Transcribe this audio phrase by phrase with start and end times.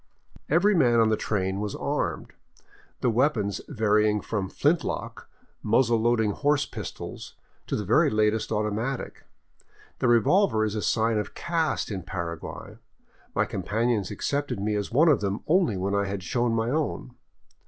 [0.49, 2.33] Every man on the train was armed,
[3.01, 5.29] the weapons varying from flint lock,
[5.61, 7.35] muzzle loading horse pistols
[7.67, 9.25] to the very latest automatic.
[9.99, 12.79] The revolver is a sign of caste in Paraguay;
[13.35, 17.13] my companions accepted me as one of them only when I had shown my own.